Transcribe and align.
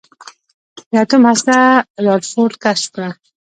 د 0.91 0.93
اتوم 1.03 1.23
هسته 1.29 1.55
رادرفورډ 2.05 2.53
کشف 2.63 2.87
کړه. 2.93 3.09